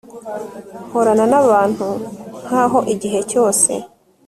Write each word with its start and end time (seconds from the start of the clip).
nkorana 0.87 1.25
nabantu 1.31 1.87
nkabo 2.47 2.79
igihe 2.93 3.19
cyose 3.31 3.71